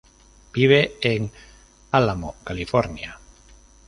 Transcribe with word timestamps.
Vive 0.51 0.93
en 1.03 1.29
Álamo, 1.91 2.33
California. 2.43 3.19